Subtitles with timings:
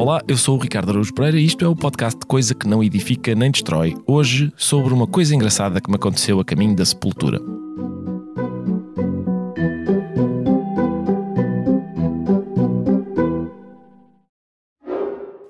[0.00, 2.66] Olá, eu sou o Ricardo Araújo Pereira e isto é o podcast de Coisa que
[2.66, 3.94] Não Edifica Nem Destrói.
[4.06, 7.38] Hoje, sobre uma coisa engraçada que me aconteceu a caminho da sepultura.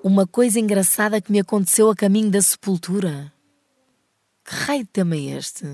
[0.03, 3.31] Uma coisa engraçada que me aconteceu a caminho da sepultura.
[4.43, 5.65] Que raio de tema é este?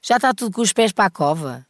[0.00, 1.66] Já está tudo com os pés para a cova.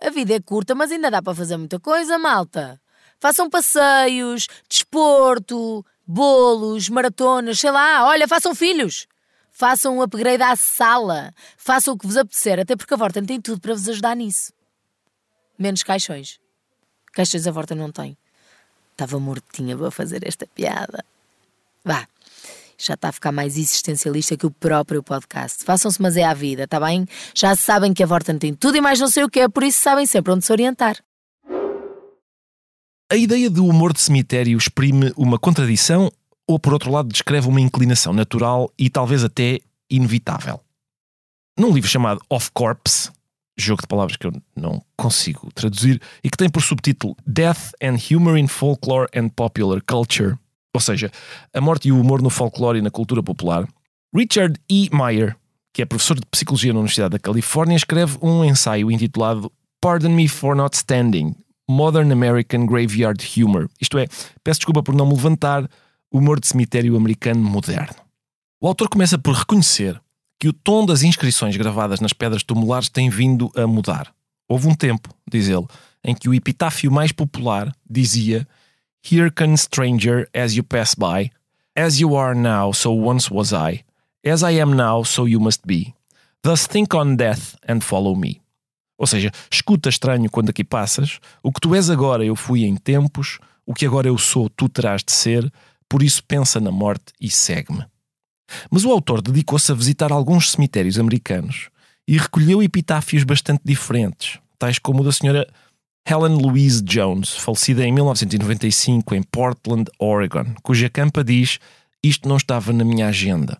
[0.00, 2.80] A vida é curta, mas ainda dá para fazer muita coisa, malta.
[3.24, 8.04] Façam passeios, desporto, bolos, maratonas, sei lá.
[8.04, 9.06] Olha, façam filhos.
[9.50, 11.32] Façam um upgrade à sala.
[11.56, 14.52] Façam o que vos apetecer, até porque a Vorten tem tudo para vos ajudar nisso.
[15.58, 16.38] Menos caixões.
[17.14, 18.14] Caixões a Vorten não tem.
[18.92, 21.02] Estava mortinha para fazer esta piada.
[21.82, 22.06] Vá,
[22.76, 25.64] já está a ficar mais existencialista que o próprio podcast.
[25.64, 27.08] Façam-se, mas é à vida, tá bem?
[27.34, 29.62] Já sabem que a Vorten tem tudo e mais não sei o que é, por
[29.62, 31.02] isso sabem sempre onde se orientar.
[33.12, 36.10] A ideia do humor de cemitério exprime uma contradição
[36.48, 40.60] ou, por outro lado, descreve uma inclinação natural e talvez até inevitável.
[41.58, 43.10] Num livro chamado Off Corpse,
[43.56, 47.96] jogo de palavras que eu não consigo traduzir, e que tem por subtítulo Death and
[48.10, 50.36] Humor in Folklore and Popular Culture,
[50.74, 51.12] ou seja,
[51.52, 53.68] a morte e o humor no folclore e na cultura popular,
[54.14, 54.88] Richard E.
[54.92, 55.36] Meyer,
[55.72, 60.26] que é professor de psicologia na Universidade da Califórnia, escreve um ensaio intitulado Pardon Me
[60.26, 61.36] for Not Standing:
[61.68, 63.68] Modern American Graveyard Humor.
[63.80, 64.06] Isto é,
[64.42, 65.68] peço desculpa por não me levantar,
[66.12, 67.96] humor de cemitério americano moderno.
[68.60, 70.00] O autor começa por reconhecer
[70.38, 74.12] que o tom das inscrições gravadas nas pedras tumulares tem vindo a mudar.
[74.48, 75.66] Houve um tempo, diz ele,
[76.04, 78.46] em que o epitáfio mais popular dizia
[79.10, 81.30] Here comes stranger as you pass by.
[81.76, 83.84] As you are now, so once was I.
[84.24, 85.94] As I am now, so you must be.
[86.42, 88.43] Thus think on death and follow me.
[88.98, 92.76] Ou seja, escuta estranho quando aqui passas, o que tu és agora eu fui em
[92.76, 95.52] tempos, o que agora eu sou tu terás de ser,
[95.88, 97.84] por isso pensa na morte e segue-me.
[98.70, 101.68] Mas o autor dedicou-se a visitar alguns cemitérios americanos
[102.06, 105.46] e recolheu epitáfios bastante diferentes, tais como o da senhora
[106.06, 111.58] Helen Louise Jones, falecida em 1995 em Portland, Oregon, cuja campa diz:
[112.02, 113.58] Isto não estava na minha agenda.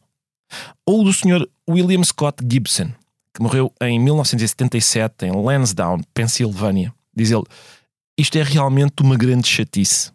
[0.86, 1.48] Ou do Sr.
[1.68, 2.92] William Scott Gibson,
[3.34, 6.94] que morreu em 1977 em Lansdowne, Pensilvânia.
[7.14, 7.44] Diz ele:
[8.18, 10.12] Isto é realmente uma grande chatice.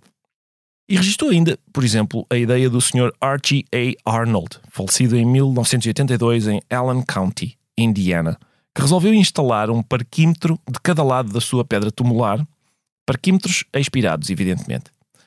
[0.87, 3.11] E registrou ainda, por exemplo, a ideia do Sr.
[3.21, 3.65] Archie
[4.05, 4.11] A.
[4.11, 8.39] Arnold, falecido em 1982 em Allen County, Indiana
[8.79, 12.45] que resolveu instalar um parquímetro de cada lado da sua pedra tumular,
[13.05, 14.85] parquímetros expirados, evidentemente.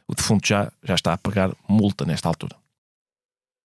[0.09, 2.57] O defunto já, já está a pagar multa nesta altura.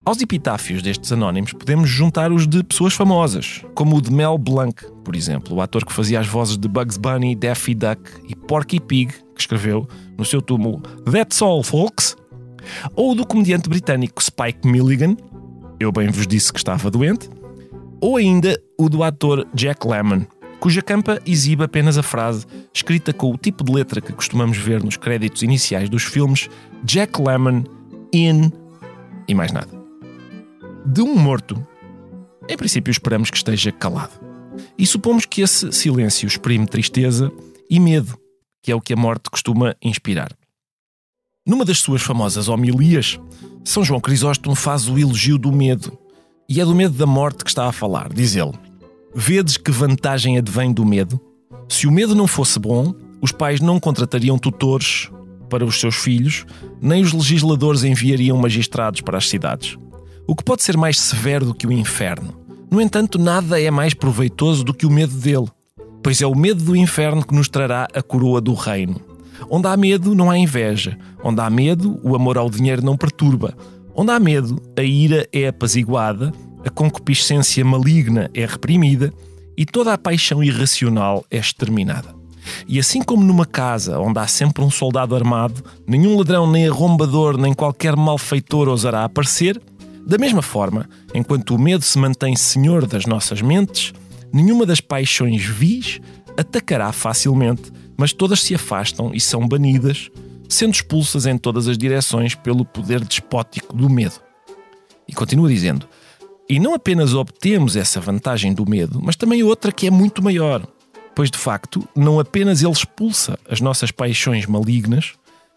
[0.04, 4.82] Aos epitáfios destes anónimos podemos juntar os de pessoas famosas, como o de Mel Blanc,
[5.04, 8.80] por exemplo, o ator que fazia as vozes de Bugs Bunny, Daffy Duck e Porky
[8.80, 9.86] Pig, que escreveu
[10.16, 12.16] no seu túmulo That's all, folks,
[12.94, 15.14] ou do comediante britânico Spike Milligan,
[15.78, 17.28] eu bem vos disse que estava doente,
[18.00, 20.22] ou ainda o do ator Jack Lemmon,
[20.58, 24.82] cuja campa exibe apenas a frase, escrita com o tipo de letra que costumamos ver
[24.82, 26.48] nos créditos iniciais dos filmes
[26.82, 27.64] Jack Lemmon
[28.10, 28.50] in
[29.26, 29.77] e mais nada.
[30.90, 31.54] De um morto,
[32.48, 34.18] em princípio esperamos que esteja calado.
[34.78, 37.30] E supomos que esse silêncio exprime tristeza
[37.68, 38.18] e medo,
[38.62, 40.32] que é o que a morte costuma inspirar.
[41.46, 43.20] Numa das suas famosas homilias,
[43.62, 45.92] São João Crisóstomo faz o elogio do medo
[46.48, 48.58] e é do medo da morte que está a falar, diz ele.
[49.14, 51.20] Vedes que vantagem advém do medo?
[51.68, 55.10] Se o medo não fosse bom, os pais não contratariam tutores
[55.50, 56.46] para os seus filhos,
[56.80, 59.76] nem os legisladores enviariam magistrados para as cidades.
[60.30, 62.34] O que pode ser mais severo do que o inferno?
[62.70, 65.46] No entanto, nada é mais proveitoso do que o medo dele,
[66.02, 69.00] pois é o medo do inferno que nos trará a coroa do reino.
[69.48, 70.98] Onde há medo, não há inveja.
[71.24, 73.56] Onde há medo, o amor ao dinheiro não perturba.
[73.94, 76.30] Onde há medo, a ira é apaziguada,
[76.62, 79.10] a concupiscência maligna é reprimida
[79.56, 82.14] e toda a paixão irracional é exterminada.
[82.68, 87.38] E assim como numa casa onde há sempre um soldado armado, nenhum ladrão, nem arrombador,
[87.38, 89.58] nem qualquer malfeitor ousará aparecer,
[90.08, 93.92] da mesma forma, enquanto o medo se mantém senhor das nossas mentes,
[94.32, 96.00] nenhuma das paixões vis
[96.34, 100.08] atacará facilmente, mas todas se afastam e são banidas,
[100.48, 104.14] sendo expulsas em todas as direções pelo poder despótico do medo.
[105.06, 105.86] E continua dizendo:
[106.48, 110.66] E não apenas obtemos essa vantagem do medo, mas também outra que é muito maior,
[111.14, 115.12] pois de facto não apenas ele expulsa as nossas paixões malignas,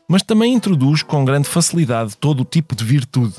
[0.10, 3.36] mas também introduz com grande facilidade todo o tipo de virtude.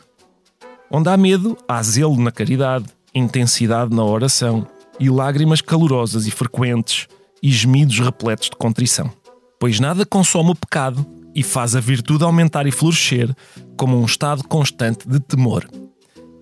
[0.95, 2.85] Onde há medo, há zelo na caridade,
[3.15, 4.67] intensidade na oração
[5.01, 7.09] e lágrimas calorosas e frequentes
[7.43, 9.11] e gemidos repletos de contrição.
[9.59, 13.35] Pois nada consome o pecado e faz a virtude aumentar e florescer
[13.75, 15.67] como um estado constante de temor.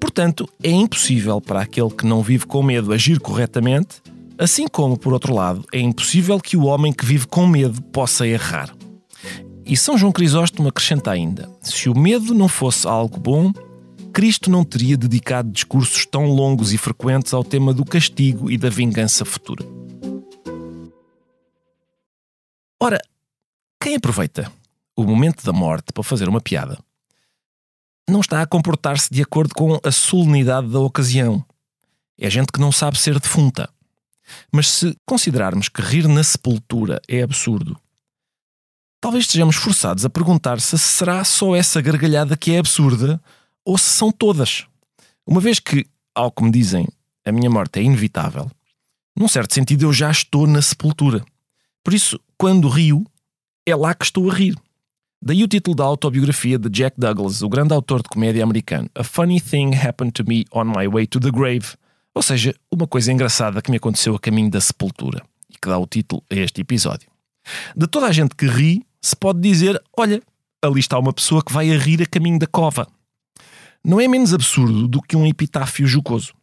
[0.00, 4.02] Portanto, é impossível para aquele que não vive com medo agir corretamente,
[4.36, 8.26] assim como, por outro lado, é impossível que o homem que vive com medo possa
[8.26, 8.74] errar.
[9.64, 13.52] E São João Crisóstomo acrescenta ainda: se o medo não fosse algo bom,
[14.20, 18.68] Cristo não teria dedicado discursos tão longos e frequentes ao tema do castigo e da
[18.68, 19.64] vingança futura.
[22.78, 23.00] Ora,
[23.82, 24.52] quem aproveita
[24.94, 26.78] o momento da morte para fazer uma piada
[28.06, 31.42] não está a comportar-se de acordo com a solenidade da ocasião.
[32.18, 33.70] É gente que não sabe ser defunta.
[34.52, 37.74] Mas se considerarmos que rir na sepultura é absurdo,
[39.00, 43.18] talvez estejamos forçados a perguntar se será só essa gargalhada que é absurda
[43.64, 44.66] ou se são todas.
[45.26, 46.86] Uma vez que, ao que me dizem,
[47.24, 48.50] a minha morte é inevitável,
[49.16, 51.24] num certo sentido eu já estou na sepultura.
[51.84, 53.04] Por isso, quando rio,
[53.66, 54.56] é lá que estou a rir.
[55.22, 59.04] Daí o título da autobiografia de Jack Douglas, o grande autor de comédia americano, A
[59.04, 61.76] Funny Thing Happened to Me on My Way to the Grave,
[62.14, 65.76] ou seja, uma coisa engraçada que me aconteceu a caminho da sepultura, e que dá
[65.76, 67.10] o título a este episódio.
[67.76, 70.22] De toda a gente que ri, se pode dizer: olha,
[70.62, 72.88] ali está uma pessoa que vai a rir a caminho da cova.
[73.82, 76.34] Não é menos absurdo do que um epitáfio jocoso.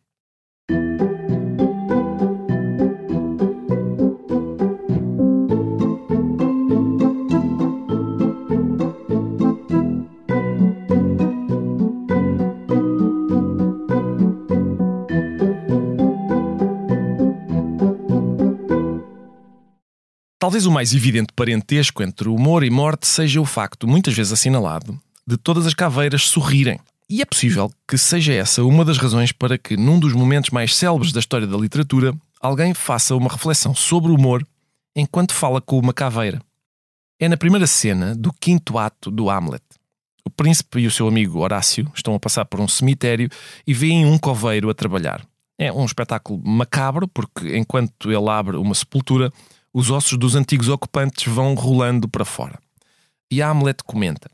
[20.40, 25.00] Talvez o mais evidente parentesco entre humor e morte seja o facto, muitas vezes assinalado,
[25.26, 26.80] de todas as caveiras sorrirem.
[27.10, 30.76] E é possível que seja essa uma das razões para que, num dos momentos mais
[30.76, 34.46] célebres da história da literatura, alguém faça uma reflexão sobre o humor
[34.94, 36.42] enquanto fala com uma caveira.
[37.18, 39.64] É na primeira cena do quinto ato do Hamlet.
[40.26, 43.30] O príncipe e o seu amigo Horácio estão a passar por um cemitério
[43.66, 45.26] e veem um coveiro a trabalhar.
[45.58, 49.32] É um espetáculo macabro, porque enquanto ele abre uma sepultura,
[49.74, 52.60] os ossos dos antigos ocupantes vão rolando para fora.
[53.32, 54.30] E Hamlet comenta: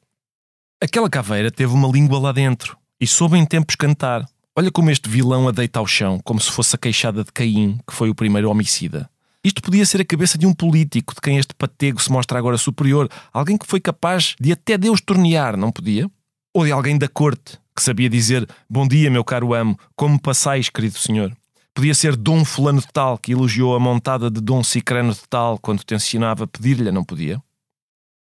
[0.84, 4.28] Aquela caveira teve uma língua lá dentro e soube em tempos cantar.
[4.54, 7.80] Olha como este vilão a deita ao chão, como se fosse a queixada de Caim,
[7.88, 9.10] que foi o primeiro homicida.
[9.42, 12.58] Isto podia ser a cabeça de um político, de quem este patego se mostra agora
[12.58, 16.12] superior, alguém que foi capaz de até Deus tornear, não podia?
[16.54, 20.68] Ou de alguém da corte, que sabia dizer: Bom dia, meu caro amo, como passais,
[20.68, 21.32] querido senhor?
[21.74, 25.58] Podia ser Dom Fulano de Tal, que elogiou a montada de Dom Cicrano de Tal
[25.60, 27.42] quando tensionava pedir-lhe, não podia?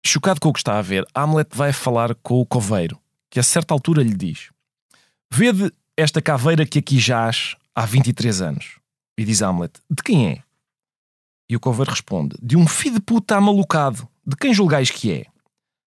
[0.05, 2.99] Chocado com o que está a ver, Hamlet vai falar com o coveiro,
[3.29, 4.49] que a certa altura lhe diz:
[5.31, 8.79] Vede esta caveira que aqui jaz há 23 anos.
[9.17, 10.43] E diz Hamlet: De quem é?
[11.49, 14.07] E o coveiro responde: De um filho de puta amalucado.
[14.25, 15.25] De quem julgais que é?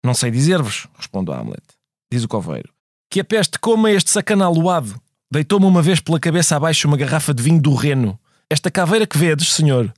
[0.04, 1.63] Não sei dizer-vos, responde Hamlet.
[2.12, 2.71] Diz o coveiro:
[3.09, 5.00] Que a peste coma este sacana aluado.
[5.30, 8.18] Deitou-me uma vez pela cabeça abaixo uma garrafa de vinho do Reno.
[8.50, 9.94] Esta caveira que vedes, senhor,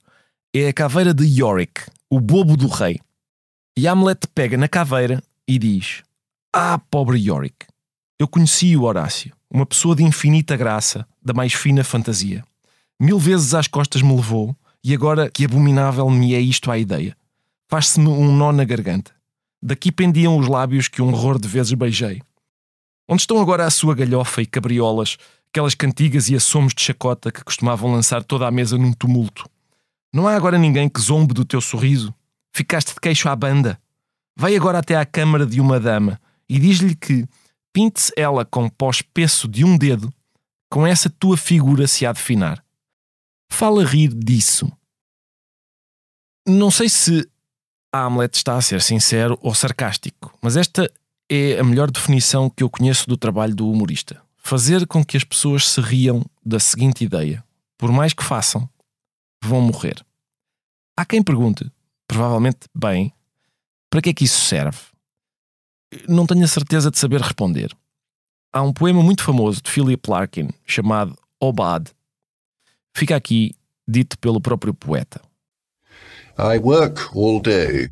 [0.55, 2.99] é a caveira de Yorick, o bobo do rei.
[3.77, 6.03] E Hamlet pega na caveira e diz:
[6.53, 7.65] Ah, pobre Yorick,
[8.19, 12.43] eu conheci o Horácio, uma pessoa de infinita graça, da mais fina fantasia.
[12.99, 17.15] Mil vezes às costas me levou, e agora que abominável me é isto à ideia.
[17.67, 19.11] Faz-se-me um nó na garganta.
[19.61, 22.21] Daqui pendiam os lábios que um horror de vezes beijei.
[23.07, 25.17] Onde estão agora a sua galhofa e cabriolas,
[25.49, 29.49] aquelas cantigas e assomos de chacota que costumavam lançar toda a mesa num tumulto?
[30.13, 32.13] Não há agora ninguém que zombe do teu sorriso?
[32.53, 33.79] Ficaste de queixo à banda?
[34.35, 37.27] Vai agora até à câmara de uma dama e diz-lhe que
[37.73, 40.13] pinte-se ela com pó espesso de um dedo,
[40.69, 42.63] com essa tua figura se há de finar.
[43.51, 44.71] Fala rir disso.
[46.47, 47.29] Não sei se
[47.93, 50.91] Hamlet está a ser sincero ou sarcástico, mas esta
[51.29, 54.21] é a melhor definição que eu conheço do trabalho do humorista.
[54.37, 57.43] Fazer com que as pessoas se riam da seguinte ideia:
[57.77, 58.69] por mais que façam,
[59.43, 60.03] vão morrer.
[60.97, 61.71] Há quem pergunte,
[62.09, 63.13] provavelmente bem,
[63.87, 64.79] para que é que isso serve?
[66.07, 67.71] Não tenho a certeza de saber responder.
[68.51, 71.91] Há um poema muito famoso de Philip Larkin chamado Obad.
[72.95, 73.55] Fica aqui
[73.87, 75.21] dito pelo próprio poeta.
[76.37, 77.89] I work all day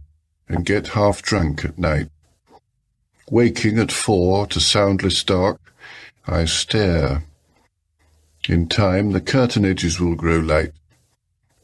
[0.49, 2.09] and get half drunk at night.
[3.29, 5.59] Waking at four to soundless dark,
[6.27, 7.23] I stare.
[8.49, 10.73] In time, the curtainages will grow light.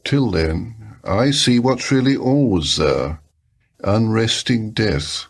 [0.04, 3.20] Till then, I see what's really always there.
[3.82, 5.26] Unresting death,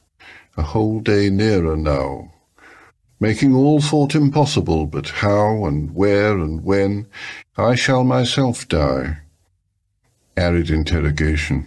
[0.57, 2.33] a whole day nearer now.
[3.19, 7.07] Making all thought impossible, but how and where and when
[7.57, 9.19] I shall myself die.
[10.37, 11.67] Arid interrogation.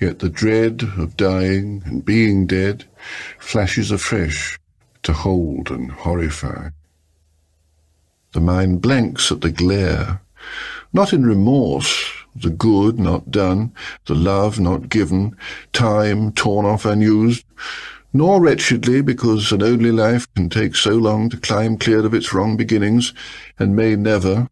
[0.00, 2.84] Yet the dread of dying and being dead
[3.38, 4.58] flashes afresh
[5.02, 6.70] to hold and horrify.
[8.32, 10.22] The mind blanks at the glare,
[10.92, 13.72] not in remorse, the good not done,
[14.06, 15.36] the love not given,
[15.72, 17.44] time torn off unused,
[18.12, 22.32] nor wretchedly because an only life can take so long to climb clear of its
[22.32, 23.12] wrong beginnings,
[23.58, 24.48] and may never,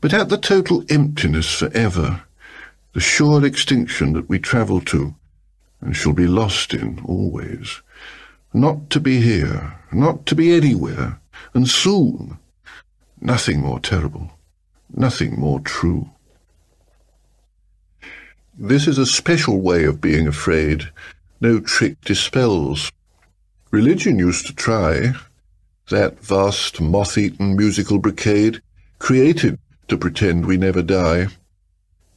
[0.00, 2.22] but at the total emptiness for ever,
[2.94, 5.14] the sure extinction that we travel to,
[5.80, 7.80] and shall be lost in always.
[8.54, 11.20] Not to be here, not to be anywhere,
[11.52, 12.38] and soon.
[13.20, 14.32] Nothing more terrible,
[14.94, 16.10] nothing more true.
[18.60, 20.90] This is a special way of being afraid.
[21.40, 22.90] No trick dispels.
[23.70, 25.12] Religion used to try.
[25.90, 28.60] That vast, moth-eaten musical brigade
[28.98, 31.28] created to pretend we never die.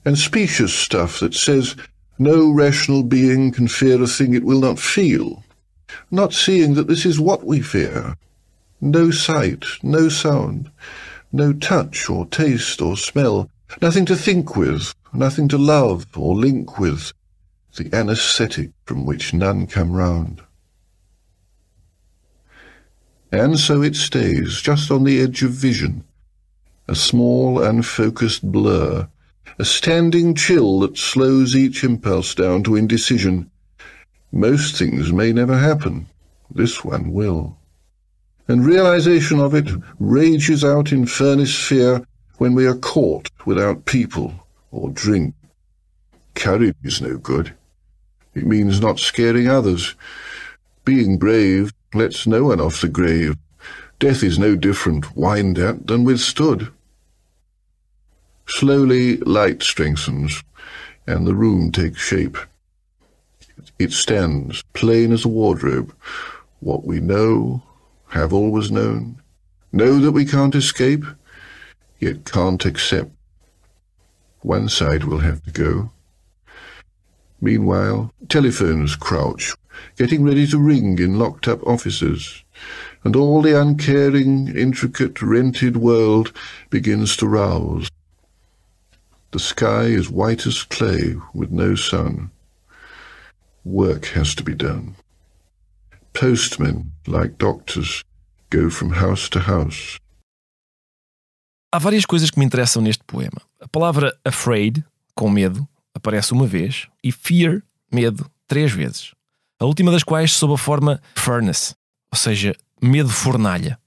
[0.03, 1.75] And specious stuff that says
[2.17, 5.43] no rational being can fear a thing it will not feel,
[6.09, 8.17] not seeing that this is what we fear.
[8.81, 10.71] No sight, no sound,
[11.31, 13.47] no touch or taste or smell,
[13.79, 17.13] nothing to think with, nothing to love or link with,
[17.75, 20.41] the anaesthetic from which none come round.
[23.31, 26.03] And so it stays, just on the edge of vision,
[26.87, 29.07] a small unfocused blur,
[29.57, 33.49] a standing chill that slows each impulse down to indecision.
[34.31, 36.07] Most things may never happen.
[36.53, 37.57] This one will.
[38.47, 42.05] And realization of it rages out in furnace fear
[42.37, 44.40] when we are caught without people
[44.71, 45.35] or drink.
[46.33, 47.53] Courage is no good.
[48.33, 49.95] It means not scaring others.
[50.85, 53.35] Being brave lets no one off the grave.
[53.99, 56.71] Death is no different whined at than withstood.
[58.47, 60.43] Slowly light strengthens,
[61.05, 62.37] and the room takes shape.
[63.77, 65.93] It stands, plain as a wardrobe,
[66.59, 67.63] what we know,
[68.09, 69.21] have always known,
[69.71, 71.05] know that we can't escape,
[71.99, 73.11] yet can't accept.
[74.41, 75.91] One side will have to go.
[77.39, 79.55] Meanwhile, telephones crouch,
[79.97, 82.43] getting ready to ring in locked-up offices,
[83.03, 86.33] and all the uncaring, intricate, rented world
[86.69, 87.89] begins to rouse.
[89.31, 92.31] The sky is white as clay with no sun.
[93.63, 94.95] Work has to be done.
[96.13, 98.03] Postmen, like doctors,
[98.49, 99.99] go from house to house.
[101.73, 103.41] Há várias coisas que me interessam neste poema.
[103.61, 104.83] A palavra afraid,
[105.15, 109.13] com medo, aparece uma vez, e fear, medo, três vezes.
[109.57, 111.73] A última das quais sob a forma furnace,
[112.11, 113.79] ou seja, medo fornalha.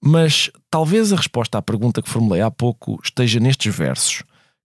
[0.00, 4.22] Mas talvez a resposta à pergunta que formulei há pouco esteja nestes versos.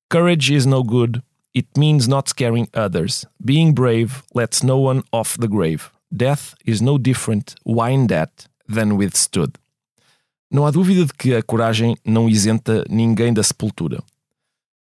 [0.08, 1.24] Courage is no good.
[1.56, 3.25] It means not scaring others.
[3.44, 5.89] Being brave lets no one off the grave.
[6.12, 9.58] Death is no different, wine that, than withstood.
[10.50, 14.01] Não há dúvida de que a coragem não isenta ninguém da sepultura.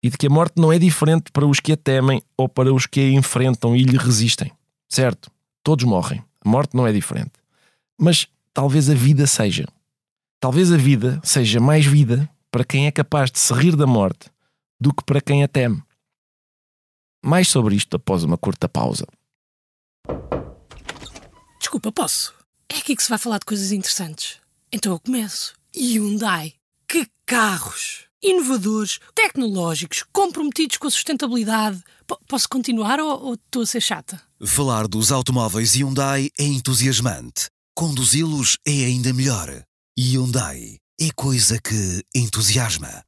[0.03, 2.73] E de que a morte não é diferente para os que a temem ou para
[2.73, 4.53] os que a enfrentam e lhe resistem.
[4.89, 5.31] Certo,
[5.63, 6.23] todos morrem.
[6.45, 7.33] A morte não é diferente.
[7.99, 9.67] Mas talvez a vida seja.
[10.39, 14.31] Talvez a vida seja mais vida para quem é capaz de se rir da morte
[14.81, 15.83] do que para quem a teme.
[17.25, 19.07] Mais sobre isto após uma curta pausa.
[21.59, 22.33] Desculpa, posso?
[22.69, 24.41] É aqui que se vai falar de coisas interessantes.
[24.77, 25.55] Então eu começo.
[25.75, 26.53] Hyundai.
[26.87, 28.05] Que carros!
[28.23, 31.83] Inovadores, tecnológicos, comprometidos com a sustentabilidade.
[32.07, 34.21] P posso continuar ou, ou estou a ser chata?
[34.45, 37.47] Falar dos automóveis Hyundai é entusiasmante.
[37.75, 39.63] Conduzi-los é ainda melhor.
[39.99, 43.03] Hyundai é coisa que entusiasma.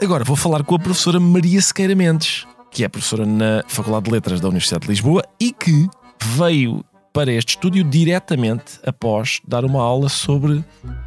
[0.00, 4.10] Agora vou falar com a professora Maria Sequeira Mendes, que é professora na Faculdade de
[4.12, 5.88] Letras da Universidade de Lisboa e que
[6.36, 10.64] veio para este estúdio diretamente após dar uma aula sobre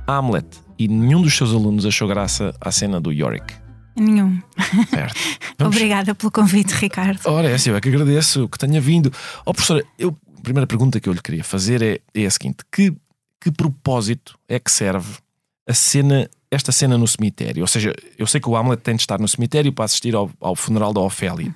[0.07, 0.47] Hamlet.
[0.77, 3.53] E nenhum dos seus alunos achou graça à cena do Yorick.
[3.95, 4.41] Nenhum.
[4.89, 5.15] Certo.
[5.57, 7.19] Vamos- Obrigada pelo convite, Ricardo.
[7.25, 9.11] Ora, é assim, eu é que agradeço que tenha vindo.
[9.45, 12.57] Ó, professora, eu, a primeira pergunta que eu lhe queria fazer é, é a seguinte:
[12.71, 12.93] que,
[13.39, 15.17] que propósito é que serve
[15.71, 17.61] a cena, esta cena no cemitério?
[17.63, 20.29] Ou seja, eu sei que o Hamlet tem de estar no cemitério para assistir ao,
[20.39, 21.53] ao funeral da Ofélia.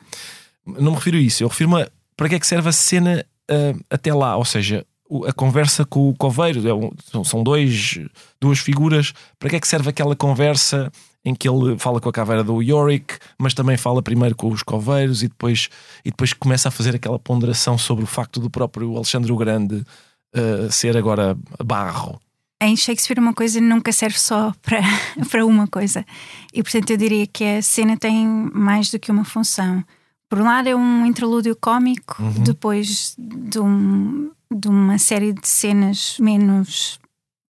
[0.65, 1.86] Não me refiro a isso, eu refiro-me
[2.17, 4.86] para que é que serve a cena ah, até lá, ou seja,
[5.27, 8.00] a conversa com o coveiro, é um- são- são dois,
[8.41, 10.91] duas figuras, para que é que serve aquela conversa
[11.24, 14.63] em que ele fala com a caveira do Yorick, mas também fala primeiro com os
[14.63, 15.69] coveiros e depois,
[16.03, 19.75] e depois começa a fazer aquela ponderação sobre o facto do próprio Alexandre o Grande
[20.36, 22.19] uh, ser agora barro.
[22.62, 24.79] Em Shakespeare, uma coisa nunca serve só para,
[25.29, 26.05] para uma coisa.
[26.53, 29.83] E portanto, eu diria que a cena tem mais do que uma função.
[30.29, 32.43] Por um lado, é um interlúdio cómico, uhum.
[32.43, 37.00] depois de, um, de uma série de cenas menos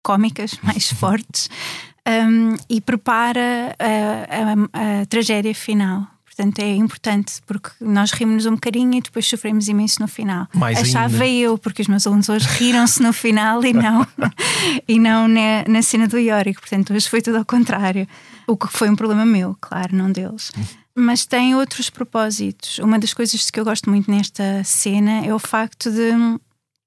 [0.04, 1.50] cómicas, mais fortes,
[2.08, 6.15] um, e prepara a, a, a tragédia final.
[6.36, 10.48] Portanto, é importante porque nós rimos um bocadinho e depois sofremos imenso no final.
[10.54, 11.28] Mais Achava ainda.
[11.28, 14.06] eu, porque os meus alunos hoje riram-se no final e não,
[14.86, 16.60] e não na, na cena do Iórico.
[16.60, 18.06] Portanto, hoje foi tudo ao contrário.
[18.46, 20.52] O que foi um problema meu, claro, não deles.
[20.94, 22.80] Mas tem outros propósitos.
[22.80, 26.12] Uma das coisas que eu gosto muito nesta cena é o facto de,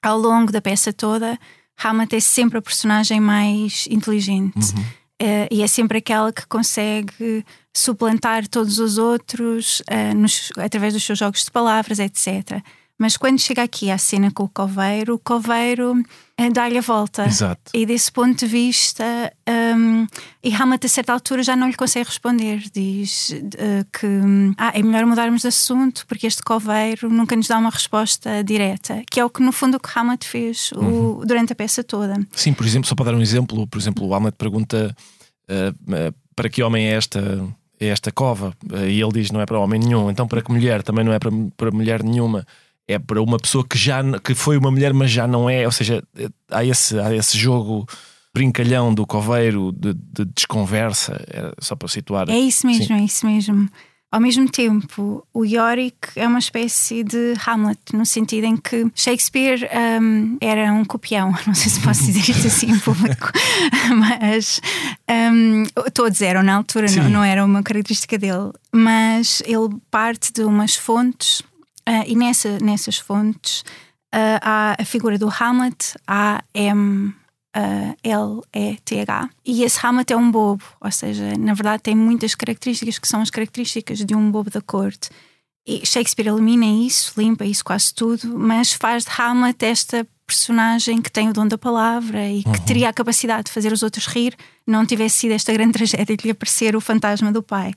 [0.03, 1.39] ao longo da peça toda,
[1.83, 4.75] Hamlet é sempre a personagem mais inteligente.
[4.77, 4.85] Uhum.
[5.21, 7.45] Uh, e é sempre aquela que consegue
[7.77, 12.63] suplantar todos os outros uh, nos, através dos seus jogos de palavras, etc.
[12.99, 17.27] Mas quando chega aqui à cena com o coveiro, o coveiro uh, dá-lhe a volta.
[17.27, 17.71] Exato.
[17.73, 19.05] E desse ponto de vista,
[19.49, 20.05] um,
[20.43, 22.65] e Hamlet a certa altura já não lhe consegue responder.
[22.75, 24.07] Diz uh, que
[24.57, 29.05] ah, é melhor mudarmos de assunto porque este coveiro nunca nos dá uma resposta direta,
[29.09, 31.21] que é o que no fundo o que Hamlet fez uhum.
[31.21, 32.17] o, durante a peça toda.
[32.33, 34.93] Sim, por exemplo, só para dar um exemplo, por exemplo, o Hamlet pergunta
[35.49, 37.47] uh, para que homem é esta
[37.81, 38.53] é esta cova
[38.89, 41.19] e ele diz não é para homem nenhum, então para que mulher também não é
[41.21, 42.45] para, para mulher nenhuma
[42.89, 45.67] é para uma pessoa que já que foi uma mulher, mas já não é.
[45.67, 46.03] Ou seja,
[46.51, 47.87] há esse, há esse jogo
[48.35, 52.31] brincalhão do coveiro de, de desconversa, é só para situar.
[52.31, 52.95] É isso mesmo, Sim.
[52.95, 53.69] é isso mesmo.
[54.11, 59.69] Ao mesmo tempo, o Yorick é uma espécie de Hamlet, no sentido em que Shakespeare
[60.01, 63.31] um, era um copião, não sei se posso dizer isto assim em público,
[63.95, 64.63] mas
[65.11, 70.43] um, todos eram na altura, não, não, era uma característica dele, mas ele parte de
[70.43, 71.43] umas fontes
[71.89, 73.61] Uh, e nessa, nessas fontes
[74.15, 77.15] uh, há a figura do Hamlet, A-M.
[78.05, 79.31] L-E-T-H.
[79.45, 83.21] E esse Hamlet é um bobo, ou seja, na verdade tem muitas características que são
[83.21, 85.11] as características de um bobo da corte.
[85.67, 91.11] E Shakespeare elimina isso, limpa isso quase tudo, mas faz de Hamlet esta personagem que
[91.11, 92.65] tem o dom da palavra e que uhum.
[92.67, 94.37] teria a capacidade de fazer os outros rir,
[94.67, 97.73] não tivesse sido esta grande tragédia de lhe aparecer o fantasma do pai.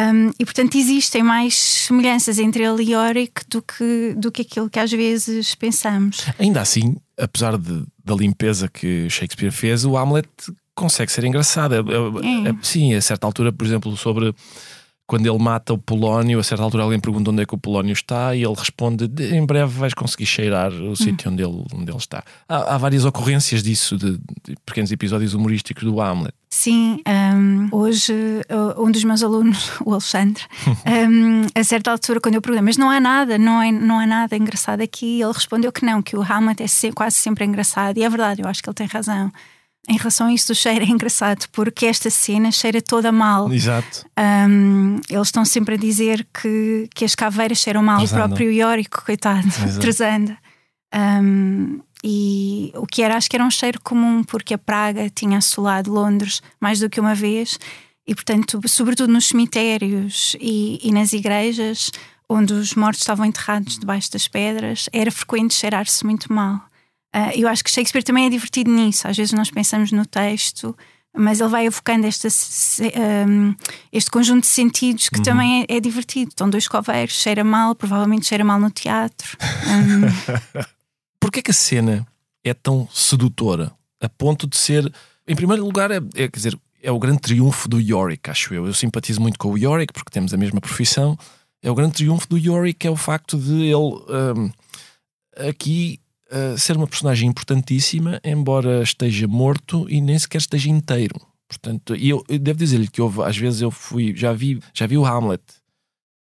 [0.00, 4.70] Um, e portanto existem mais semelhanças entre ele e Yorick do que, do que aquilo
[4.70, 6.24] que às vezes pensamos.
[6.38, 10.28] Ainda assim, apesar de, da limpeza que Shakespeare fez, o Hamlet
[10.74, 11.74] consegue ser engraçado.
[11.74, 12.54] É, é, é.
[12.62, 14.34] sim, a certa altura, por exemplo, sobre
[15.10, 17.92] quando ele mata o Polónio, a certa altura alguém pergunta onde é que o Polónio
[17.92, 20.94] está e ele responde: em breve vais conseguir cheirar o hum.
[20.94, 22.22] sítio onde ele, onde ele está.
[22.48, 26.32] Há, há várias ocorrências disso, de, de, pequenos episódios humorísticos do Hamlet.
[26.48, 27.02] Sim,
[27.34, 30.44] um, hoje uh, um dos meus alunos, o Alexandre,
[30.86, 34.06] um, a certa altura, quando eu perguntei, mas não há nada, não, é, não há
[34.06, 38.04] nada engraçado aqui, ele respondeu que não, que o Hamlet é quase sempre engraçado, e
[38.04, 39.32] é verdade, eu acho que ele tem razão.
[39.88, 43.52] Em relação a isso do cheiro, é engraçado porque esta cena cheira toda mal.
[43.52, 44.06] Exato.
[44.18, 48.02] Um, eles estão sempre a dizer que, que as caveiras cheiram mal.
[48.02, 49.48] O próprio Iórico, coitado,
[49.80, 50.36] Trezanda.
[50.92, 55.38] Um, e o que era, acho que era um cheiro comum, porque a praga tinha
[55.38, 57.58] assolado Londres mais do que uma vez,
[58.06, 61.90] e portanto, sobretudo nos cemitérios e, e nas igrejas,
[62.28, 66.60] onde os mortos estavam enterrados debaixo das pedras, era frequente cheirar-se muito mal.
[67.14, 69.08] Uh, eu acho que Shakespeare também é divertido nisso.
[69.08, 70.76] Às vezes nós pensamos no texto,
[71.16, 72.28] mas ele vai evocando este,
[73.28, 73.54] um,
[73.92, 75.24] este conjunto de sentidos que uhum.
[75.24, 76.30] também é, é, divertido.
[76.30, 79.36] Estão dois coveiros, cheira mal, provavelmente cheira mal no teatro.
[79.70, 80.64] Um...
[81.20, 82.06] Porquê que a cena
[82.42, 84.90] é tão sedutora a ponto de ser,
[85.28, 88.66] em primeiro lugar, é, é, quer dizer, é o grande triunfo do Yorick, acho eu.
[88.66, 91.18] Eu simpatizo muito com o Yorick porque temos a mesma profissão.
[91.62, 94.50] É o grande triunfo do Yorick é o facto de ele um,
[95.48, 95.99] aqui
[96.30, 101.14] uh, ser uma personagem importantíssima, embora esteja morto e nem sequer esteja inteiro.
[101.48, 104.86] Portanto, e eu, eu devo dizer-lhe que houve, às vezes eu fui, já vi, já
[104.86, 105.42] vi o Hamlet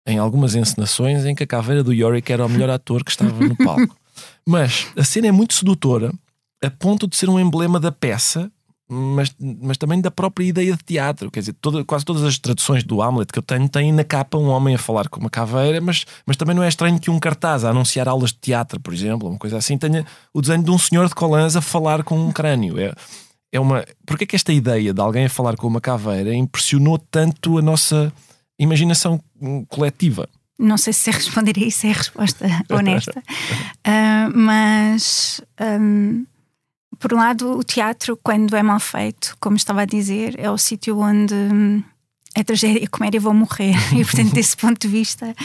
[0.07, 3.45] em algumas encenações em que a caveira do Yorick era o melhor ator que estava
[3.45, 3.95] no palco.
[4.47, 6.11] Mas a cena é muito sedutora
[6.63, 8.51] a ponto de ser um emblema da peça
[8.93, 11.31] mas, mas também da própria ideia de teatro.
[11.31, 14.37] Quer dizer, toda, quase todas as traduções do Hamlet que eu tenho têm na capa
[14.37, 17.17] um homem a falar com uma caveira, mas, mas também não é estranho que um
[17.17, 20.71] cartaz a anunciar aulas de teatro, por exemplo, uma coisa assim, tenha o desenho de
[20.71, 22.77] um senhor de colãs a falar com um crânio.
[22.77, 22.93] É,
[23.53, 23.85] é uma.
[24.05, 28.11] Porquê que esta ideia de alguém a falar com uma caveira impressionou tanto a nossa
[28.59, 29.21] imaginação
[29.69, 30.27] coletiva?
[30.59, 33.23] Não sei se responder a isso é a resposta honesta,
[33.87, 35.39] uh, mas.
[35.61, 36.25] Um
[37.01, 40.57] por um lado, o teatro, quando é mal feito, como estava a dizer, é o
[40.57, 41.83] sítio onde hum,
[42.37, 43.73] a tragédia e a comédia vão morrer.
[43.93, 45.35] E, portanto, desse ponto de vista,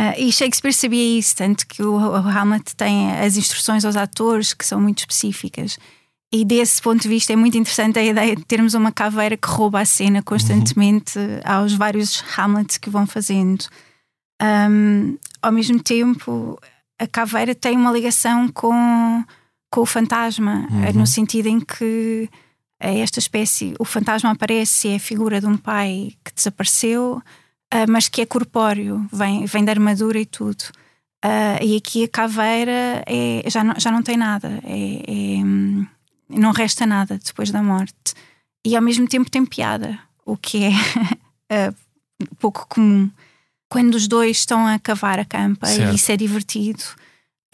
[0.00, 4.54] Uh, e Shakespeare sabia isso, tanto que o, o, Hamlet tem as instruções aos atores
[4.54, 5.78] que são muito específicas.
[6.32, 9.46] E desse ponto de vista é muito interessante a ideia de termos uma caveira que
[9.46, 11.40] rouba a cena constantemente uhum.
[11.44, 13.66] aos vários Hamlets que vão fazendo.
[14.40, 16.58] Um, ao mesmo tempo,
[16.98, 19.22] a caveira tem uma ligação com,
[19.70, 21.00] com o fantasma, uhum.
[21.00, 22.28] no sentido em que
[22.80, 27.22] esta espécie, o fantasma aparece e é a figura de um pai que desapareceu,
[27.74, 30.62] uh, mas que é corpóreo, vem, vem da armadura e tudo.
[31.22, 35.44] Uh, e aqui a caveira é, já, não, já não tem nada, é, é,
[36.30, 38.14] não resta nada depois da morte.
[38.64, 40.72] E ao mesmo tempo tem piada, o que é
[42.38, 43.10] pouco comum.
[43.68, 45.92] Quando os dois estão a cavar a campa certo.
[45.92, 46.82] e isso é divertido,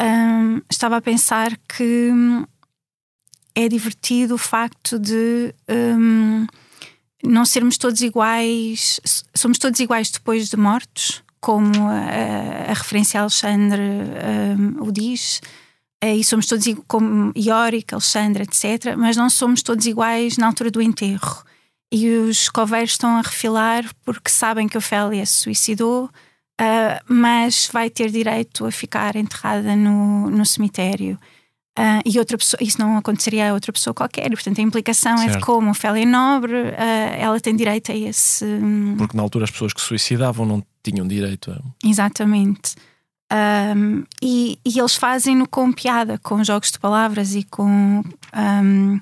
[0.00, 0.45] um,
[0.77, 2.11] estava a pensar que
[3.55, 6.47] é divertido o facto de um,
[7.25, 9.01] não sermos todos iguais,
[9.35, 13.83] somos todos iguais depois de mortos, como a, a referência a Alexandre
[14.59, 15.41] um, o diz,
[16.05, 20.83] e somos todos como Ioric, Alexandre, etc., mas não somos todos iguais na altura do
[20.83, 21.43] enterro.
[21.91, 26.11] E os coveiros estão a refilar porque sabem que Ofélia se suicidou,
[26.61, 31.19] uh, mas vai ter direito a ficar enterrada no, no cemitério.
[31.79, 35.35] Uh, e outra pessoa, isso não aconteceria a outra pessoa qualquer, portanto a implicação certo.
[35.35, 36.75] é de como Ofélia é nobre, uh,
[37.19, 38.47] ela tem direito a esse.
[38.97, 41.61] Porque na altura as pessoas que se suicidavam não tinham direito a.
[41.87, 42.75] Exatamente.
[43.31, 48.03] Um, e, e, eles fazem-no com piada, com jogos de palavras e com.
[48.35, 49.01] Um,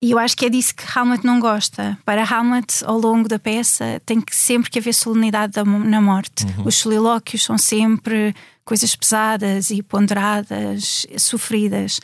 [0.00, 1.98] e eu acho que é disso que Hamlet não gosta.
[2.04, 6.44] Para Hamlet, ao longo da peça, tem que sempre que haver solenidade na morte.
[6.44, 6.66] Uhum.
[6.66, 8.32] Os solilóquios são sempre
[8.64, 12.00] coisas pesadas e ponderadas, sofridas.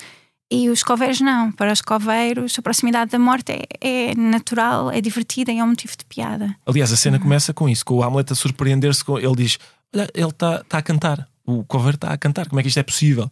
[0.50, 1.52] E os coveiros não.
[1.52, 5.68] Para os coveiros, a proximidade da morte é, é natural, é divertida e é um
[5.68, 6.54] motivo de piada.
[6.66, 7.22] Aliás, a cena uhum.
[7.22, 9.04] começa com isso, com o Hamlet a surpreender-se.
[9.04, 9.18] Com...
[9.18, 9.58] Ele diz:
[9.94, 11.28] Olha, ele está tá a cantar.
[11.46, 12.48] O coveiro está a cantar.
[12.48, 13.28] Como é que isto é possível?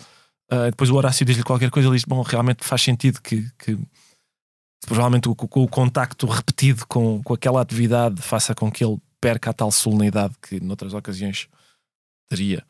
[0.52, 1.88] Uh, depois o Horácio diz-lhe qualquer coisa.
[1.88, 3.76] Ele diz: Bom, realmente faz sentido que, que
[4.86, 9.50] provavelmente o, o, o contacto repetido com, com aquela atividade faça com que ele perca
[9.50, 11.48] a tal solenidade que noutras ocasiões
[12.28, 12.64] teria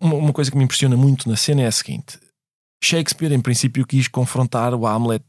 [0.00, 2.18] uma, uma coisa que me impressiona muito na cena é a seguinte:
[2.82, 5.24] Shakespeare, em princípio, quis confrontar o Hamlet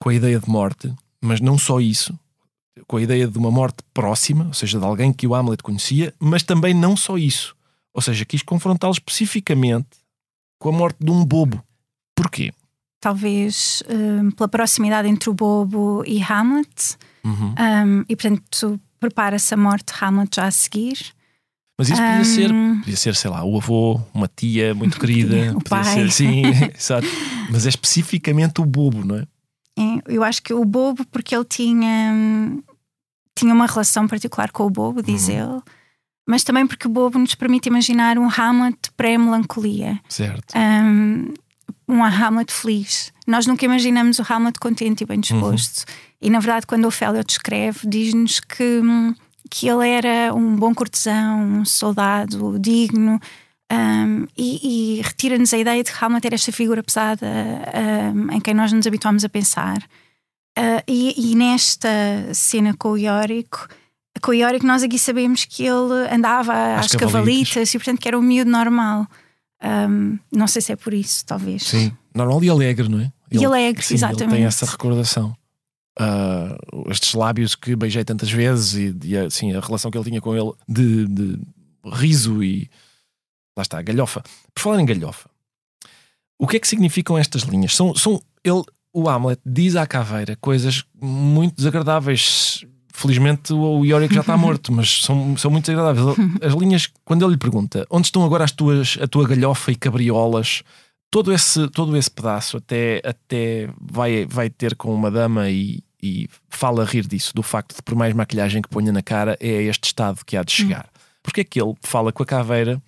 [0.00, 2.18] com a ideia de morte, mas não só isso,
[2.86, 6.14] com a ideia de uma morte próxima, ou seja, de alguém que o Hamlet conhecia,
[6.18, 7.54] mas também não só isso.
[7.94, 9.98] Ou seja, quis confrontá-lo especificamente
[10.58, 11.62] com a morte de um bobo.
[12.16, 12.52] Porquê?
[13.02, 17.52] Talvez um, pela proximidade entre o bobo e Hamlet, uhum.
[17.58, 21.12] um, e portanto prepara-se a morte de Hamlet já a seguir.
[21.76, 22.24] Mas isso podia, um...
[22.24, 25.52] ser, podia ser, sei lá, o avô, uma tia muito querida.
[25.56, 25.82] o pai.
[25.82, 26.42] Ser, sim,
[26.78, 27.08] exato.
[27.50, 29.26] Mas é especificamente o bobo, não é?
[29.76, 30.02] é?
[30.06, 32.56] Eu acho que o bobo, porque ele tinha,
[33.34, 35.34] tinha uma relação particular com o bobo, diz uhum.
[35.34, 35.62] ele,
[36.24, 39.98] mas também porque o bobo nos permite imaginar um Hamlet pré-melancolia.
[40.08, 40.54] Certo.
[40.56, 41.34] Um,
[41.88, 43.12] um Hamlet feliz.
[43.26, 45.80] Nós nunca imaginamos o Hamlet contente e bem disposto.
[45.80, 45.94] Uhum.
[46.22, 48.80] E na verdade, quando o Ofélia descreve, diz-nos que
[49.52, 53.20] que ele era um bom cortesão, um soldado digno.
[53.70, 57.26] Um, e, e retira-nos a ideia de que Hamlet era esta figura pesada
[58.14, 59.78] um, em quem nós nos habituamos a pensar.
[60.58, 61.88] Uh, e, e, nesta
[62.34, 63.66] cena com o Iórico,
[64.20, 68.08] com o Iórico, nós aqui sabemos que ele andava às, às cavalitas e, portanto, que
[68.08, 69.06] era um miúdo normal.
[69.62, 71.62] Um, não sei se é por isso, talvez.
[71.62, 73.12] Sim, normal e alegre, não é?
[73.30, 74.24] Ele, e alegre, sim, exatamente.
[74.24, 75.36] Ele tem essa recordação
[76.00, 80.20] uh, estes lábios que beijei tantas vezes e, e assim, a relação que ele tinha
[80.20, 81.40] com ele de, de
[81.84, 82.70] riso e
[83.56, 84.22] lá está, galhofa.
[84.54, 85.28] Por falar em galhofa,
[86.38, 87.74] o que é que significam estas linhas?
[87.74, 92.64] São, são ele, o Hamlet diz à caveira coisas muito desagradáveis.
[93.02, 96.16] Felizmente o Yorick já está morto, mas são, são muito desagradáveis.
[96.40, 99.76] As linhas, quando ele lhe pergunta onde estão agora as tuas, a tua galhofa e
[99.76, 100.62] cabriolas,
[101.10, 106.28] todo esse, todo esse pedaço até, até vai, vai ter com uma dama e, e
[106.48, 109.62] fala a rir disso, do facto de por mais maquilhagem que ponha na cara, é
[109.64, 110.86] este estado que há de chegar.
[110.86, 110.98] Hum.
[111.24, 112.80] Porque é que ele fala com a caveira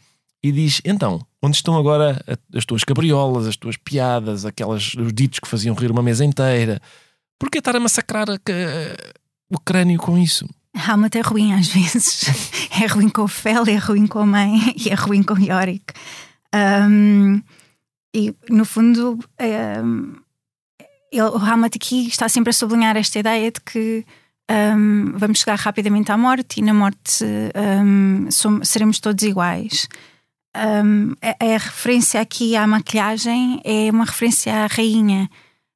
[0.43, 2.25] e diz: então, onde estão agora
[2.55, 6.81] as tuas cabriolas, as tuas piadas, aquelas, os ditos que faziam rir uma mesa inteira?
[7.39, 8.35] Porquê estar a massacrar a,
[9.55, 10.49] o crânio com isso?
[10.75, 12.25] Hamlet é ruim às vezes.
[12.83, 15.95] é ruim com o Fel, é ruim com a mãe e é ruim com Yorick.
[16.55, 17.41] Um,
[18.15, 19.19] e, no fundo,
[19.85, 20.15] um,
[21.11, 24.05] ele, o Hamlet aqui está sempre a sublinhar esta ideia de que
[24.51, 27.25] um, vamos chegar rapidamente à morte e na morte
[28.31, 29.89] somos, seremos todos iguais.
[30.55, 30.81] A,
[31.45, 35.29] a, referência aqui à maquilhagem é uma referência à rainha.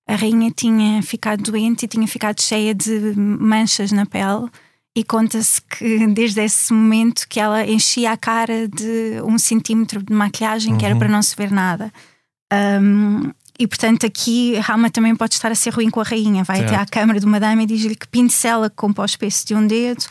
[0.08, 4.48] A rainha tinha ficado doente e tinha ficado cheia de manchas na pele
[4.96, 10.12] e conta-se que desde esse momento que ela enchia a cara de um centímetro de
[10.12, 10.78] maquilhagem uhum.
[10.78, 10.98] que era uhum.
[10.98, 11.92] para não se ver nada.
[12.52, 16.42] Um, e portanto aqui Rama também pode estar a ser ruim com a rainha.
[16.42, 16.74] Vai certo.
[16.74, 19.66] até à câmara de uma dama e diz-lhe que pincela com pó espesso de um
[19.66, 20.04] dedo.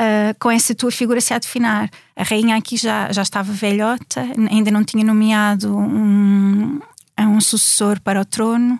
[0.00, 1.88] Uh, com essa tua figura se a definar.
[2.16, 6.80] A rainha aqui já, já estava velhota, ainda não tinha nomeado um,
[7.18, 8.78] um sucessor para o trono.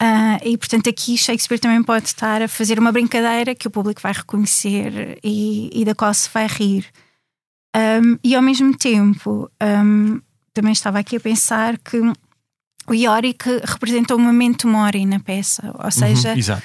[0.00, 4.00] Uh, e portanto aqui Shakespeare também pode estar a fazer uma brincadeira que o público
[4.00, 6.86] vai reconhecer e, e da qual se vai rir.
[7.76, 10.20] Um, e ao mesmo tempo, um,
[10.54, 11.98] também estava aqui a pensar que
[12.86, 16.60] o Yorick representa o momento mori na peça, ou seja, uhum,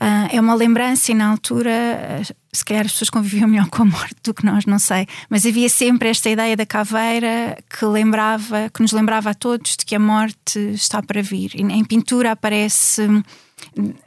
[0.00, 3.84] Uh, é uma lembrança e na altura, se calhar as pessoas conviviam melhor com a
[3.84, 5.06] morte do que nós, não sei.
[5.28, 9.84] Mas havia sempre esta ideia da caveira que lembrava, que nos lembrava a todos de
[9.84, 11.54] que a morte está para vir.
[11.54, 13.02] E em pintura aparece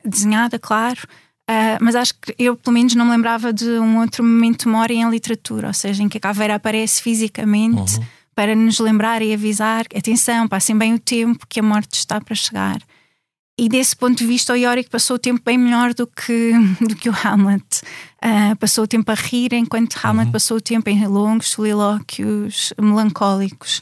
[0.03, 0.99] desenhada, claro,
[1.47, 4.95] uh, mas acho que eu pelo menos não me lembrava de um outro momento mori
[4.95, 8.05] em literatura, ou seja, em que a caveira aparece fisicamente uhum.
[8.33, 12.33] para nos lembrar e avisar: atenção, passem bem o tempo que a morte está para
[12.33, 12.81] chegar.
[13.57, 16.95] E desse ponto de vista, o Yorick passou o tempo bem melhor do que, do
[16.95, 17.81] que o Hamlet.
[18.17, 20.31] Uh, passou o tempo a rir, enquanto Hamlet uhum.
[20.31, 23.79] passou o tempo em longos solilóquios melancólicos.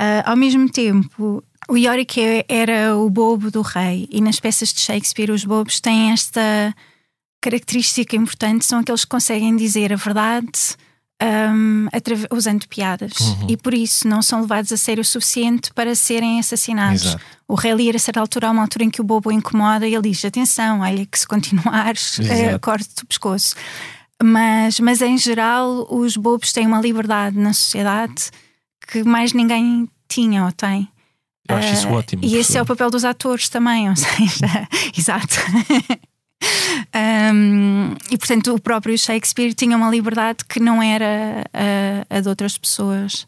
[0.00, 4.72] Uh, ao mesmo tempo, o Yorick é, era o bobo do rei, e nas peças
[4.72, 6.74] de Shakespeare, os bobos têm esta
[7.40, 10.76] característica importante: são aqueles que conseguem dizer a verdade
[11.22, 11.88] um,
[12.30, 13.46] usando piadas uhum.
[13.48, 17.06] e por isso não são levados a sério o suficiente para serem assassinados.
[17.06, 17.24] Exato.
[17.48, 19.94] O rei Lear, a certa altura, há uma altura em que o bobo incomoda e
[19.94, 23.54] ele diz: Atenção, olha, que se continuares, uh, corte-te o pescoço.
[24.22, 28.30] Mas, mas em geral, os bobos têm uma liberdade na sociedade
[28.88, 30.88] que mais ninguém tinha ou tem.
[31.48, 32.24] Eu acho isso uh, ótimo.
[32.24, 35.36] E esse é o papel dos atores também, ou seja, exato.
[36.42, 42.28] Um, e portanto, o próprio Shakespeare tinha uma liberdade que não era a, a de
[42.28, 43.26] outras pessoas.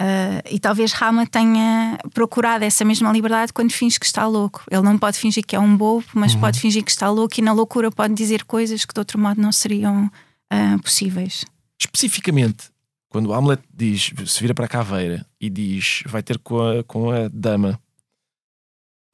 [0.00, 4.62] Uh, e talvez Rama tenha procurado essa mesma liberdade quando finge que está louco.
[4.70, 6.40] Ele não pode fingir que é um bobo, mas uhum.
[6.40, 9.40] pode fingir que está louco e na loucura pode dizer coisas que de outro modo
[9.40, 11.44] não seriam uh, possíveis.
[11.80, 12.70] Especificamente,
[13.08, 17.10] quando Hamlet diz, se vira para a caveira e diz vai ter com a, com
[17.10, 17.80] a dama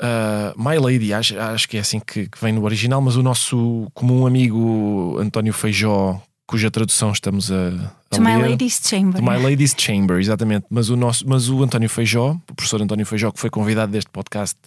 [0.04, 3.22] Uh, My Lady, acho, acho que é assim que, que, vem no original, mas o
[3.22, 7.68] nosso comum amigo António Feijó, cuja tradução estamos a.
[7.68, 9.22] a to ler, My Lady's Chamber.
[9.22, 10.66] To My Lady's Chamber, exatamente.
[10.68, 14.10] Mas o, nosso, mas o António Feijó, o professor António Feijó, que foi convidado deste
[14.10, 14.58] podcast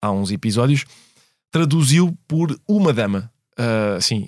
[0.00, 0.86] há uns episódios,
[1.50, 3.30] traduziu por uma dama.
[3.58, 4.26] Uh, assim,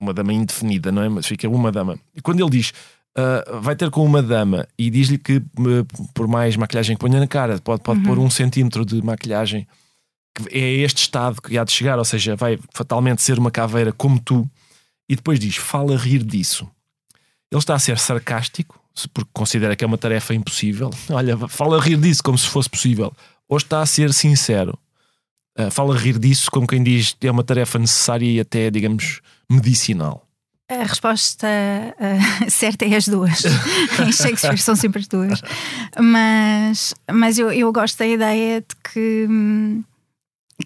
[0.00, 1.08] uma dama indefinida, não é?
[1.10, 1.98] Mas fica uma dama.
[2.14, 2.72] E quando ele diz
[3.20, 7.20] uh, vai ter com uma dama e diz-lhe que uh, por mais maquilhagem que ponha
[7.20, 8.06] na cara, pode, pode uhum.
[8.06, 9.66] pôr um centímetro de maquilhagem,
[10.34, 13.92] que é este estado que há de chegar, ou seja, vai fatalmente ser uma caveira
[13.92, 14.48] como tu,
[15.08, 16.68] e depois diz: fala rir disso.
[17.50, 18.80] Ele está a ser sarcástico,
[19.12, 20.90] porque considera que é uma tarefa impossível.
[21.10, 23.12] Olha, fala rir disso como se fosse possível.
[23.48, 24.78] Ou está a ser sincero.
[25.58, 30.29] Uh, fala rir disso como quem diz é uma tarefa necessária e até, digamos, medicinal.
[30.70, 33.42] A resposta uh, certa é as duas.
[34.06, 35.42] em Shakespeare são sempre as duas.
[35.98, 39.26] Mas, mas eu, eu gosto da ideia de que,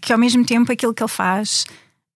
[0.02, 1.64] que, ao mesmo tempo, aquilo que ele faz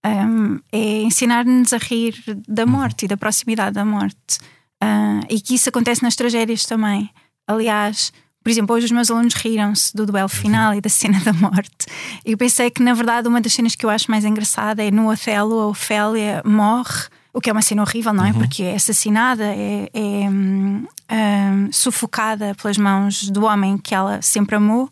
[0.04, 2.14] um, é ensinar-nos a rir
[2.46, 4.38] da morte e da proximidade da morte.
[4.84, 7.08] Uh, e que isso acontece nas tragédias também.
[7.46, 8.12] Aliás,
[8.44, 11.86] por exemplo, hoje os meus alunos riram-se do duelo final e da cena da morte.
[12.22, 15.10] Eu pensei que, na verdade, uma das cenas que eu acho mais engraçada é no
[15.10, 18.30] Otelo, a Ofélia morre o que é uma cena horrível, não é?
[18.30, 18.38] Uhum.
[18.38, 24.56] Porque é assassinada, é, é um, hum, sufocada pelas mãos do homem que ela sempre
[24.56, 24.90] amou,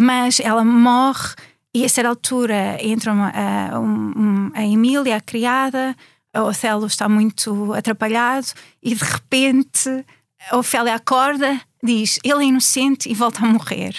[0.00, 1.34] mas ela morre
[1.74, 5.94] e a certa altura entra uma, a, um, a Emília, a criada,
[6.34, 8.48] o Otelo está muito atrapalhado
[8.82, 10.04] e de repente
[10.50, 13.94] a Ofélia acorda, diz ele é inocente e volta a morrer.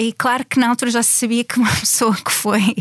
[0.00, 2.74] E claro que na altura já se sabia que uma pessoa que foi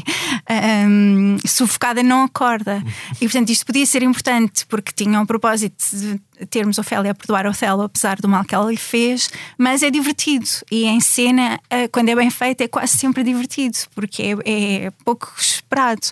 [0.87, 2.81] um, sufocada não acorda.
[3.15, 7.45] E portanto isto podia ser importante porque tinha o propósito de termos Ofélia a perdoar
[7.45, 10.47] Otelo apesar do mal que ela lhe fez, mas é divertido.
[10.71, 14.91] E em cena, eh, quando é bem feito, é quase sempre divertido porque é, é
[15.03, 16.07] pouco esperado.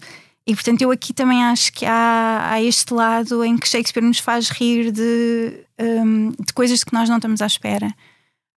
[0.46, 4.20] E portanto eu aqui também acho que há, há este lado em que Shakespeare nos
[4.20, 7.96] faz rir de, um, de coisas que nós não estamos à espera.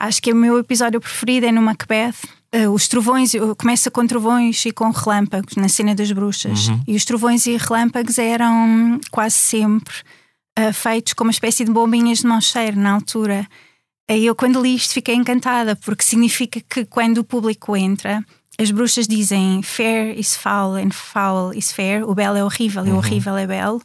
[0.01, 4.67] Acho que o meu episódio preferido é no Macbeth, Uh, os trovões, começa com trovões
[4.67, 6.67] e com relâmpagos na cena das bruxas.
[6.67, 6.83] Uhum.
[6.89, 9.95] E os trovões e relâmpagos eram quase sempre
[10.59, 13.47] uh, feitos como uma espécie de bombinhas de mau cheiro na altura.
[14.11, 18.25] E eu, quando li isto, fiquei encantada, porque significa que quando o público entra,
[18.59, 22.89] as bruxas dizem fair is foul and foul is fair, o belo é horrível uhum.
[22.89, 22.99] e o uhum.
[22.99, 23.81] horrível é belo.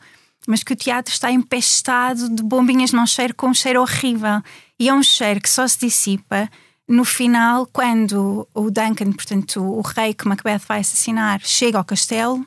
[0.48, 4.42] mas que o teatro está empestado de bombinhas não cheiro com um cheiro horrível.
[4.80, 6.50] E é um cheiro que só se dissipa
[6.88, 12.46] no final, quando o Duncan, portanto, o rei que Macbeth vai assassinar, chega ao castelo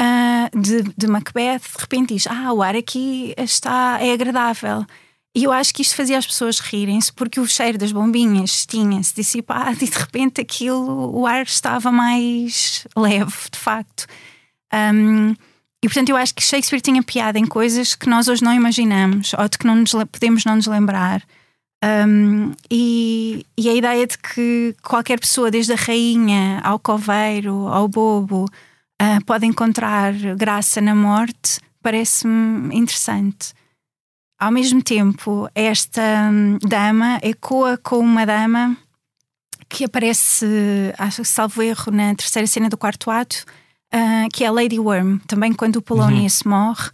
[0.00, 4.84] uh, de, de Macbeth, de repente diz: Ah, o ar aqui está, é agradável.
[5.36, 9.12] E eu acho que isto fazia as pessoas rirem-se porque o cheiro das bombinhas tinha-se
[9.14, 14.06] dissipado e de repente aquilo, o ar estava mais leve, de facto.
[14.72, 15.34] Um,
[15.82, 19.32] e portanto eu acho que Shakespeare tinha piada em coisas que nós hoje não imaginamos
[19.34, 21.20] ou de que não nos, podemos não nos lembrar.
[21.84, 27.86] Um, e, e, a ideia de que qualquer pessoa, desde a rainha ao coveiro, ao
[27.86, 28.46] bobo,
[29.02, 33.52] uh, pode encontrar graça na morte, parece-me interessante.
[34.38, 38.76] Ao mesmo tempo, esta um, dama ecoa com uma dama
[39.68, 40.46] que aparece,
[40.96, 43.44] acho que salvo erro, na terceira cena do quarto ato,
[43.94, 45.18] uh, que é a Lady Worm.
[45.26, 46.52] Também quando o Polonius uhum.
[46.52, 46.90] morre,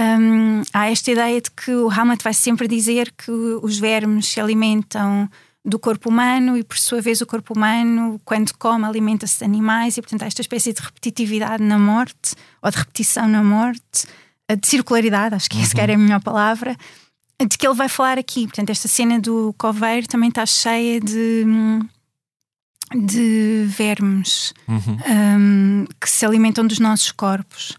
[0.00, 4.40] um, há esta ideia de que o Hamlet vai sempre dizer que os vermes se
[4.40, 5.28] alimentam
[5.64, 9.96] do corpo humano e, por sua vez, o corpo humano, quando come, alimenta-se de animais,
[9.96, 14.06] e, portanto, há esta espécie de repetitividade na morte, ou de repetição na morte,
[14.60, 15.64] de circularidade, acho que uhum.
[15.64, 16.76] sequer é a melhor palavra,
[17.40, 18.46] de que ele vai falar aqui.
[18.46, 21.44] Portanto, esta cena do coveiro também está cheia de.
[22.94, 24.98] de vermes uhum.
[25.08, 27.76] um, que se alimentam dos nossos corpos.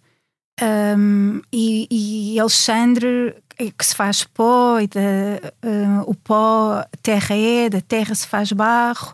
[0.62, 3.36] Um, e, e, Alexandre
[3.78, 9.14] que se faz pó e uh, o pó terra é, da terra se faz barro.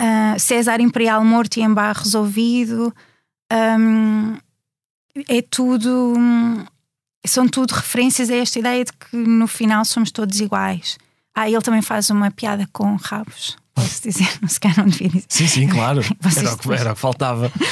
[0.00, 2.94] Uh, César Imperial morto e em barro resolvido
[3.52, 4.36] um,
[5.28, 6.14] é tudo
[7.24, 10.98] são tudo referências a esta ideia de que no final somos todos iguais.
[11.34, 15.08] Ah, ele também faz uma piada com rabos posso dizer, não se calhar não devia
[15.08, 15.24] dizer.
[15.28, 16.00] Sim, sim, claro.
[16.36, 17.52] era, o que, era o que faltava.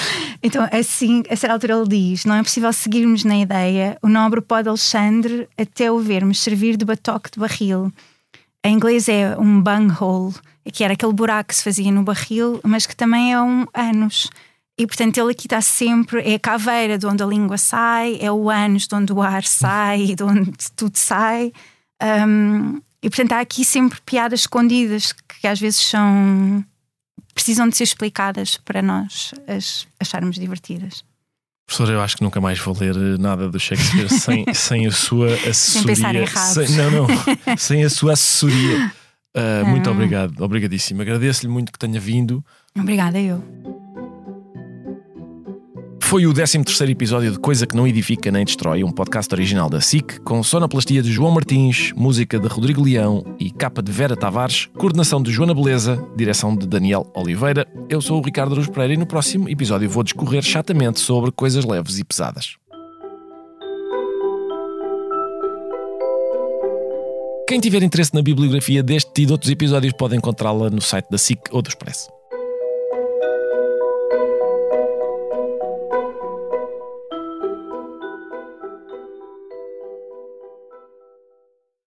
[0.47, 4.43] Então, assim, a certa altura ele diz: não é possível seguirmos na ideia o nobre
[4.43, 7.91] pó de Alexandre até o vermos servir de batoque de barril.
[8.63, 10.35] Em inglês é um bunghole,
[10.71, 14.29] que era aquele buraco que se fazia no barril, mas que também é um ânus.
[14.79, 18.31] E portanto ele aqui está sempre, é a caveira de onde a língua sai, é
[18.31, 21.53] o ânus de onde o ar sai, de onde tudo sai.
[22.03, 26.65] Um, e portanto há aqui sempre piadas escondidas que às vezes são.
[27.35, 31.05] precisam de ser explicadas para nós as acharmos divertidas.
[31.67, 35.35] Professor, eu acho que nunca mais vou ler nada do Shakespeare sem, sem a sua
[35.35, 36.27] assessoria.
[36.27, 37.07] Sem sem, Não, não.
[37.59, 38.91] sem a sua assessoria.
[39.37, 41.03] Uh, muito obrigado, obrigadíssimo.
[41.03, 42.43] Agradeço-lhe muito que tenha vindo.
[42.75, 43.45] Obrigada, eu.
[46.07, 46.59] Foi o 13
[46.91, 51.03] episódio de Coisa que Não Edifica Nem Destrói, um podcast original da SIC, com sonoplastia
[51.03, 55.55] de João Martins, música de Rodrigo Leão e capa de Vera Tavares, coordenação de Joana
[55.55, 57.67] Beleza, direção de Daniel Oliveira.
[57.89, 61.65] Eu sou o Ricardo Aruz Pereira e no próximo episódio vou discorrer chatamente sobre coisas
[61.65, 62.57] leves e pesadas.
[67.49, 71.19] Quem tiver interesse na bibliografia deste e de outros episódios pode encontrá-la no site da
[71.19, 72.14] SIC ou do Expresso.